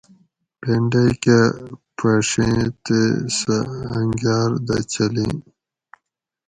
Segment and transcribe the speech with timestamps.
[0.61, 1.39] پینڈئی کہ
[1.97, 2.99] پھڛیں تے
[3.37, 3.57] سہ
[3.95, 5.33] انگاۤر دہ چلیں